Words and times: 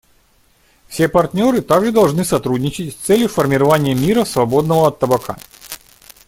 Все 0.87 1.07
партнеры 1.07 1.61
также 1.61 1.91
должны 1.91 2.25
сотрудничать 2.25 2.91
с 2.93 3.05
целью 3.05 3.27
формирования 3.29 3.93
мира, 3.93 4.23
свободного 4.25 4.87
от 4.87 4.97
табака. 4.97 5.37